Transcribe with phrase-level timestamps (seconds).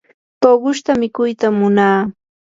[0.41, 1.99] tuqushta mikuytam munaa.